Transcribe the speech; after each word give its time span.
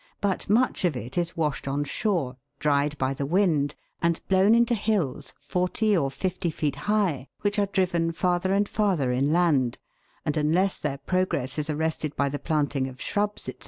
But 0.19 0.49
much 0.49 0.83
of 0.83 0.95
it 0.95 1.15
is 1.15 1.37
washed 1.37 1.67
on 1.67 1.83
shore, 1.83 2.35
dried 2.57 2.97
by 2.97 3.13
the 3.13 3.27
wind, 3.27 3.75
and 4.01 4.19
blown 4.27 4.55
into 4.55 4.73
hills 4.73 5.35
forty 5.39 5.95
or 5.95 6.09
fifty 6.09 6.49
feet 6.49 6.75
high, 6.75 7.27
which 7.41 7.59
are 7.59 7.67
driven 7.67 8.11
farther 8.11 8.51
and 8.51 8.67
farther 8.67 9.11
inland, 9.11 9.77
and 10.25 10.35
unless 10.35 10.79
their 10.79 10.97
progress 10.97 11.59
is 11.59 11.69
arrested 11.69 12.15
by 12.15 12.29
the 12.29 12.39
planting 12.39 12.87
of 12.87 12.99
shrubs, 12.99 13.43
&c. 13.43 13.53